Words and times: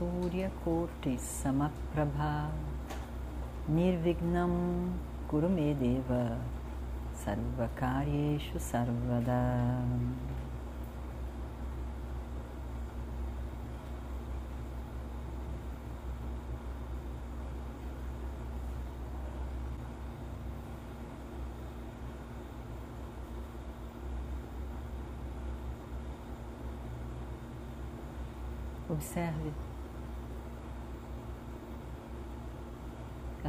Suryakurti 0.00 1.18
Samaprabha 1.20 2.48
Nirvignam 3.68 4.88
Kurumedeva 5.28 6.38
Sarvakaryeshu 7.12 8.56
Sarvada. 8.56 9.84
Observe 28.88 29.69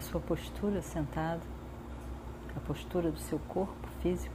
a 0.00 0.02
sua 0.02 0.18
postura 0.18 0.80
sentado, 0.80 1.42
a 2.56 2.60
postura 2.60 3.10
do 3.12 3.20
seu 3.20 3.38
corpo 3.40 3.86
físico. 4.00 4.34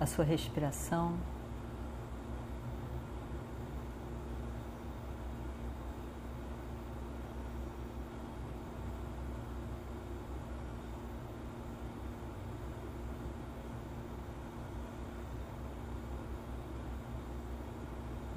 A 0.00 0.06
sua 0.06 0.24
respiração. 0.24 1.14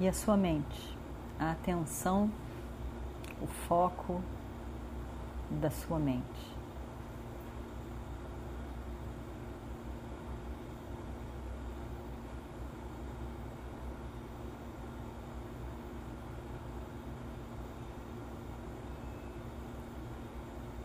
E 0.04 0.08
a 0.08 0.12
sua 0.12 0.36
mente, 0.36 0.98
a 1.40 1.52
atenção, 1.52 2.30
o 3.40 3.46
foco 3.46 4.20
da 5.50 5.70
sua 5.70 5.98
mente. 5.98 6.54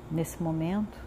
Nesse 0.10 0.42
momento, 0.42 0.98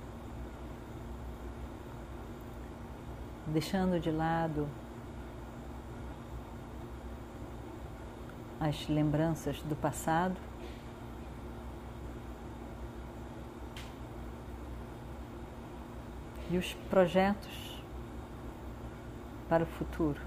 deixando 3.47 3.99
de 3.99 4.11
lado 4.11 4.69
as 8.63 8.87
lembranças 8.87 9.61
do 9.63 9.75
passado. 9.75 10.37
E 16.49 16.57
os 16.57 16.73
projetos 16.89 17.83
para 19.49 19.65
o 19.65 19.67
futuro. 19.67 20.21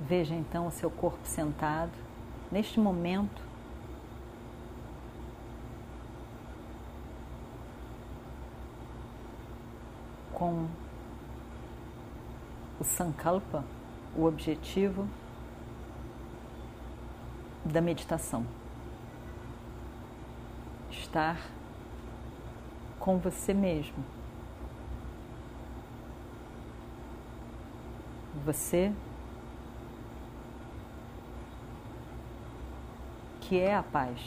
Veja 0.00 0.34
então 0.34 0.66
o 0.66 0.70
seu 0.70 0.90
corpo 0.90 1.24
sentado, 1.24 1.92
neste 2.52 2.78
momento, 2.78 3.42
com 10.34 10.68
o 12.84 12.86
sankalpa, 12.86 13.64
o 14.14 14.26
objetivo 14.26 15.08
da 17.64 17.80
meditação. 17.80 18.46
Estar 20.90 21.40
com 23.00 23.16
você 23.16 23.54
mesmo. 23.54 24.04
Você 28.44 28.92
que 33.40 33.58
é 33.58 33.74
a 33.74 33.82
paz, 33.82 34.20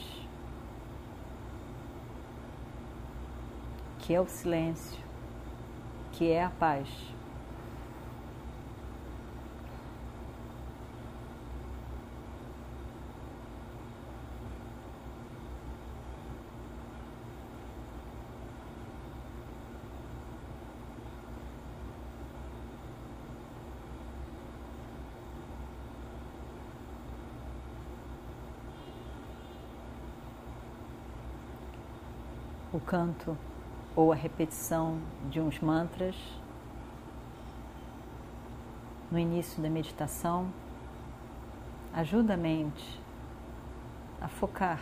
que 3.99 4.15
é 4.15 4.19
o 4.19 4.27
silêncio, 4.27 4.99
que 6.11 6.31
é 6.31 6.43
a 6.43 6.49
paz. 6.49 7.16
O 32.77 32.79
canto 32.79 33.35
ou 33.95 34.11
a 34.11 34.15
repetição 34.15 34.99
de 35.31 35.41
uns 35.41 35.59
mantras 35.59 36.15
no 39.09 39.17
início 39.17 39.59
da 39.63 39.67
meditação 39.67 40.47
ajuda 41.91 42.35
a 42.35 42.37
mente 42.37 43.01
a 44.21 44.27
focar 44.27 44.79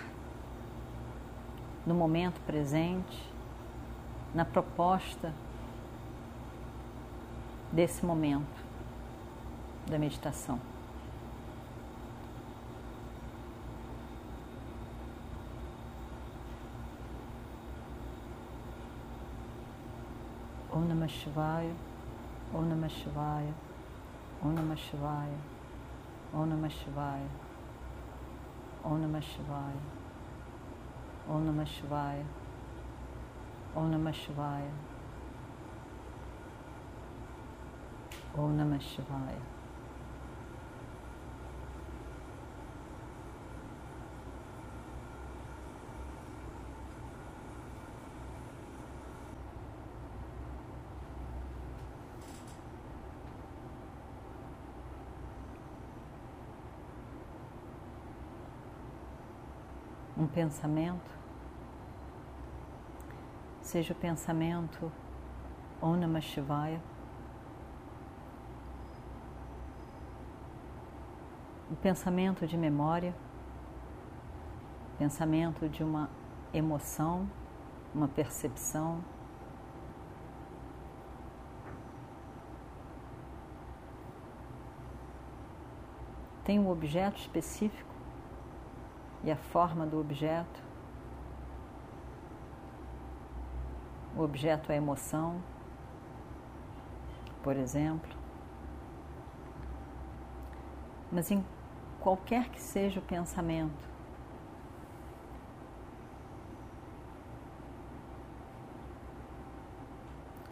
no 1.85 1.95
momento 1.95 2.41
presente, 2.41 3.31
na 4.33 4.43
proposta 4.43 5.33
desse 7.71 8.05
momento 8.05 8.65
da 9.89 9.97
meditação. 9.97 10.59
Om 20.75 20.89
Namah 20.89 21.07
Shivaya, 21.07 21.73
Om 22.53 22.69
Namah 22.69 22.89
Shivaya, 22.89 23.53
Om 24.43 24.55
Namah 24.57 24.75
Shivaya, 24.75 25.37
Om 26.33 26.49
Namah 26.51 26.69
Shivaya, 26.69 27.29
Om 28.83 29.01
Namah 29.01 29.23
Shivaya, 29.23 29.79
Om 31.29 31.45
Namah 31.47 31.65
Shivaya, 31.65 32.25
Om 33.73 33.91
Namah 33.91 34.13
Shivaya, 34.13 34.71
Om 38.35 38.57
Namah 38.57 38.81
Shivaya. 38.81 39.64
Um 60.17 60.27
pensamento, 60.27 61.11
seja 63.61 63.93
o 63.93 63.95
pensamento 63.95 64.91
Om 65.81 65.97
Namah 65.97 66.21
Shivaya, 66.21 66.81
o 71.71 71.75
pensamento 71.75 72.45
de 72.47 72.57
memória, 72.57 73.13
pensamento 74.97 75.67
de 75.67 75.83
uma 75.83 76.09
emoção 76.53 77.27
uma 77.95 78.09
percepção. 78.09 78.99
Tem 86.43 86.59
um 86.59 86.69
objeto 86.69 87.17
específico 87.17 87.94
e 89.25 89.31
a 89.31 89.35
forma 89.35 89.87
do 89.87 89.99
objeto. 89.99 90.63
O 94.15 94.21
objeto 94.21 94.71
é 94.71 94.75
emoção, 94.75 95.41
por 97.43 97.57
exemplo. 97.57 98.15
Mas 101.11 101.31
em 101.31 101.43
qualquer 101.99 102.49
que 102.49 102.61
seja 102.61 102.99
o 102.99 103.03
pensamento, 103.03 103.89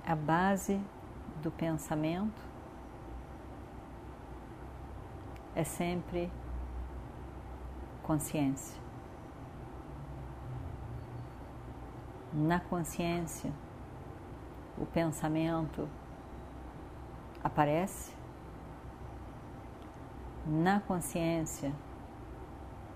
a 0.04 0.16
base 0.16 0.82
do 1.44 1.52
pensamento 1.52 2.42
é 5.56 5.64
sempre 5.64 6.32
consciência. 8.04 8.82
Na 12.32 12.60
consciência, 12.60 13.52
o 14.78 14.86
pensamento 14.86 15.88
aparece, 17.44 18.14
na 20.46 20.80
consciência, 20.80 21.74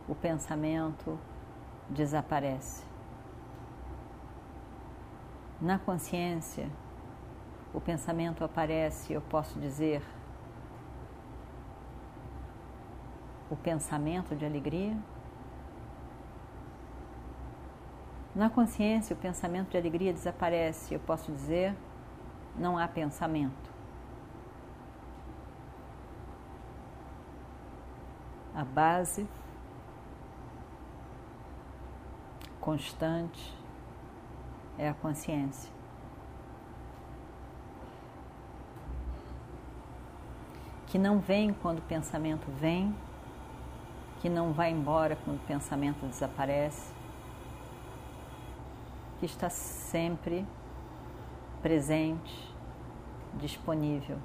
o 0.07 0.15
pensamento 0.15 1.17
desaparece. 1.89 2.85
Na 5.61 5.79
consciência, 5.79 6.69
o 7.73 7.79
pensamento 7.79 8.43
aparece, 8.43 9.13
eu 9.13 9.21
posso 9.21 9.59
dizer, 9.59 10.03
o 13.49 13.55
pensamento 13.55 14.35
de 14.35 14.45
alegria. 14.45 14.97
Na 18.35 18.49
consciência, 18.49 19.15
o 19.15 19.19
pensamento 19.19 19.69
de 19.69 19.77
alegria 19.77 20.13
desaparece, 20.13 20.93
eu 20.93 20.99
posso 20.99 21.31
dizer, 21.31 21.75
não 22.55 22.77
há 22.77 22.87
pensamento. 22.87 23.75
A 28.53 28.63
base 28.63 29.27
constante 32.59 33.55
é 34.77 34.89
a 34.89 34.93
consciência. 34.93 35.77
que 40.87 40.97
não 40.97 41.19
vem 41.19 41.53
quando 41.53 41.79
o 41.79 41.81
pensamento 41.81 42.49
vem, 42.59 42.95
que 44.21 44.29
não 44.29 44.51
vai 44.53 44.71
embora 44.71 45.17
quando 45.23 45.37
o 45.37 45.45
pensamento 45.45 46.05
desaparece, 46.05 46.91
que 49.19 49.25
está 49.25 49.49
sempre 49.49 50.45
presente, 51.61 52.53
disponível. 53.35 54.17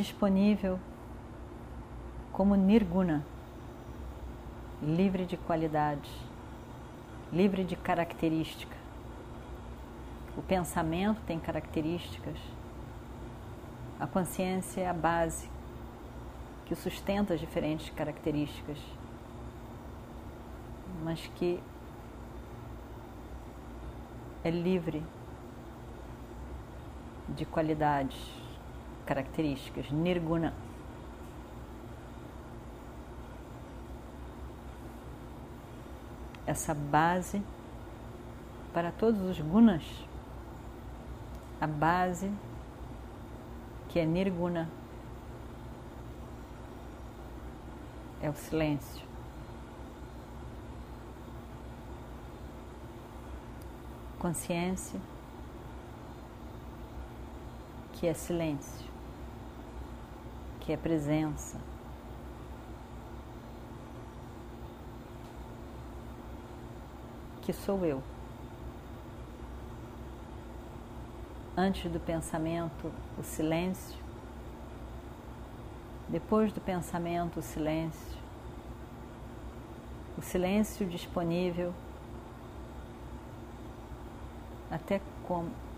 Disponível 0.00 0.78
como 2.32 2.54
nirguna, 2.54 3.24
livre 4.82 5.26
de 5.26 5.36
qualidade, 5.36 6.10
livre 7.30 7.64
de 7.64 7.76
característica. 7.76 8.76
O 10.36 10.42
pensamento 10.42 11.20
tem 11.26 11.38
características, 11.38 12.38
a 13.98 14.06
consciência 14.06 14.80
é 14.80 14.88
a 14.88 14.94
base 14.94 15.50
que 16.64 16.74
sustenta 16.74 17.34
as 17.34 17.40
diferentes 17.40 17.90
características, 17.90 18.78
mas 21.04 21.30
que 21.36 21.60
é 24.42 24.50
livre 24.50 25.02
de 27.28 27.44
qualidades 27.44 28.39
características, 29.10 29.90
nirguna. 29.90 30.54
Essa 36.46 36.72
base 36.72 37.42
para 38.72 38.92
todos 38.92 39.20
os 39.22 39.40
gunas, 39.40 39.82
a 41.60 41.66
base 41.66 42.32
que 43.88 43.98
é 43.98 44.06
nirguna 44.06 44.70
é 48.22 48.30
o 48.30 48.34
silêncio. 48.34 49.04
Consciência 54.20 55.00
que 57.94 58.06
é 58.06 58.14
silêncio 58.14 58.89
que 60.60 60.72
é 60.72 60.76
presença. 60.76 61.58
Que 67.42 67.52
sou 67.52 67.84
eu. 67.84 68.02
Antes 71.56 71.90
do 71.90 71.98
pensamento, 71.98 72.92
o 73.18 73.22
silêncio. 73.22 73.98
Depois 76.08 76.52
do 76.52 76.60
pensamento, 76.60 77.40
o 77.40 77.42
silêncio. 77.42 78.18
O 80.16 80.22
silêncio 80.22 80.86
disponível 80.86 81.72
até 84.70 85.00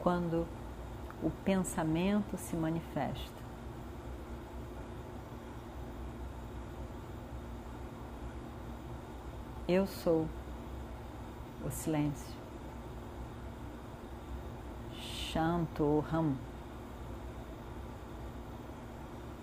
quando 0.00 0.46
o 1.22 1.30
pensamento 1.44 2.36
se 2.36 2.54
manifesta. 2.56 3.41
Eu 9.68 9.86
sou 9.86 10.26
o 11.64 11.70
silêncio. 11.70 12.34
Shantoham. 15.00 16.34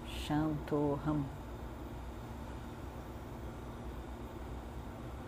Shantoham. 0.06 1.24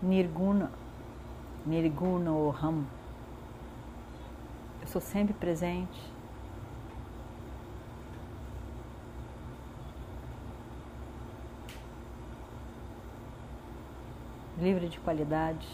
Nirguna. 0.01 0.69
Nirgunoham. 1.65 2.86
Eu 4.81 4.88
sou 4.88 5.00
sempre 5.00 5.33
presente. 5.33 6.12
Livre 14.62 14.88
de 14.88 15.00
qualidades, 15.00 15.68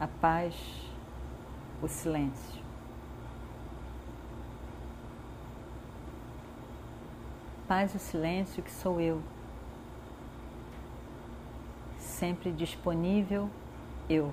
a 0.00 0.06
paz, 0.06 0.54
o 1.82 1.86
silêncio. 1.86 2.62
Paz 7.68 7.94
o 7.94 7.98
silêncio 7.98 8.62
que 8.62 8.70
sou 8.70 8.98
eu, 8.98 9.22
sempre 11.98 12.50
disponível 12.50 13.50
eu. 14.08 14.32